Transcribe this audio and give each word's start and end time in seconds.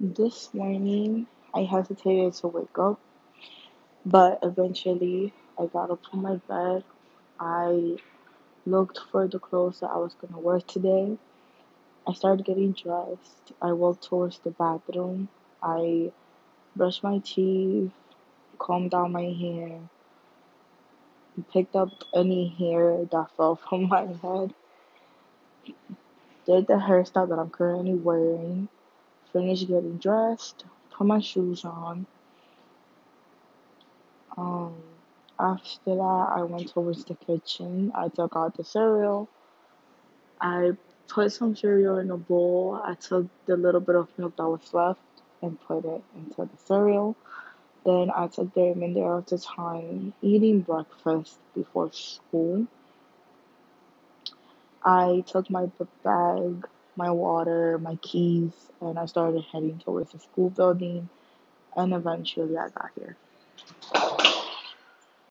This 0.00 0.54
morning, 0.54 1.26
I 1.54 1.64
hesitated 1.64 2.34
to 2.36 2.48
wake 2.48 2.78
up, 2.78 3.00
but 4.06 4.40
eventually, 4.42 5.34
I 5.58 5.66
got 5.66 5.90
up 5.90 6.00
from 6.10 6.22
my 6.22 6.36
bed. 6.48 6.84
I 7.40 7.98
looked 8.66 9.00
for 9.12 9.28
the 9.28 9.38
clothes 9.38 9.80
that 9.80 9.90
I 9.90 9.98
was 9.98 10.14
gonna 10.14 10.40
wear 10.40 10.60
today. 10.60 11.18
I 12.06 12.14
started 12.14 12.46
getting 12.46 12.72
dressed. 12.72 13.52
I 13.62 13.72
walked 13.72 14.04
towards 14.04 14.38
the 14.40 14.50
bathroom. 14.50 15.28
I 15.62 16.12
brushed 16.76 17.04
my 17.04 17.18
teeth, 17.18 17.92
combed 18.58 18.92
down 18.92 19.12
my 19.12 19.24
hair, 19.32 19.80
picked 21.52 21.76
up 21.76 21.90
any 22.14 22.48
hair 22.48 23.04
that 23.04 23.30
fell 23.36 23.56
from 23.56 23.88
my 23.88 24.06
head, 24.06 24.54
did 26.46 26.66
the 26.68 26.74
hairstyle 26.74 27.28
that 27.28 27.38
I'm 27.38 27.50
currently 27.50 27.94
wearing, 27.94 28.68
finished 29.32 29.68
getting 29.68 29.98
dressed, 29.98 30.64
put 30.90 31.06
my 31.06 31.20
shoes 31.20 31.64
on. 31.64 32.06
Um, 34.36 34.74
after 35.38 35.94
that, 35.94 36.32
I 36.36 36.42
went 36.42 36.68
towards 36.68 37.04
the 37.04 37.14
kitchen. 37.14 37.92
I 37.94 38.08
took 38.08 38.36
out 38.36 38.56
the 38.56 38.64
cereal. 38.64 39.28
I 40.40 40.72
put 41.08 41.32
some 41.32 41.56
cereal 41.56 41.98
in 41.98 42.10
a 42.10 42.16
bowl. 42.16 42.80
I 42.82 42.94
took 42.94 43.26
the 43.46 43.56
little 43.56 43.80
bit 43.80 43.96
of 43.96 44.08
milk 44.18 44.36
that 44.36 44.48
was 44.48 44.72
left 44.72 45.00
and 45.42 45.60
put 45.60 45.84
it 45.84 46.02
into 46.14 46.44
the 46.44 46.56
cereal. 46.64 47.16
Then 47.84 48.10
I 48.14 48.28
took 48.28 48.52
the 48.54 48.62
remainder 48.62 49.14
of 49.14 49.26
the 49.26 49.38
time 49.38 50.12
eating 50.22 50.60
breakfast 50.60 51.38
before 51.54 51.92
school. 51.92 52.66
I 54.84 55.24
took 55.26 55.50
my 55.50 55.66
book 55.66 55.88
bag, 56.02 56.66
my 56.96 57.10
water, 57.10 57.78
my 57.78 57.96
keys, 57.96 58.52
and 58.80 58.98
I 58.98 59.06
started 59.06 59.44
heading 59.52 59.78
towards 59.78 60.12
the 60.12 60.18
school 60.18 60.50
building. 60.50 61.08
And 61.76 61.92
eventually 61.94 62.56
I 62.58 62.68
got 62.70 62.90
here. 62.96 63.16